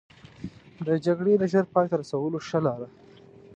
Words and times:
د 0.87 0.89
جګړې 1.05 1.33
د 1.37 1.43
ژر 1.51 1.65
پای 1.73 1.85
ته 1.89 1.95
رسولو 2.01 2.37
ښه 2.47 2.59
لاره. 2.65 2.87